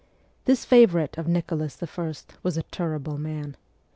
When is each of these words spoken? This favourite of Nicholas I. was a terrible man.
This 0.45 0.65
favourite 0.65 1.15
of 1.19 1.27
Nicholas 1.27 1.77
I. 1.83 2.13
was 2.41 2.57
a 2.57 2.63
terrible 2.63 3.19
man. 3.19 3.55